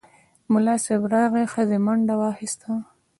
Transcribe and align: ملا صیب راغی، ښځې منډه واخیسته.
ملا 0.51 0.75
صیب 0.85 1.03
راغی، 1.13 1.45
ښځې 1.53 1.77
منډه 1.85 2.13
واخیسته. 2.21 2.71